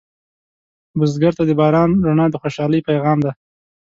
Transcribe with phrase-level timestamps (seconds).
[0.97, 3.31] بزګر ته د باران رڼا د خوشحالۍ پیغام دی